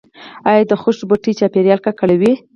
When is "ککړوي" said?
1.85-2.33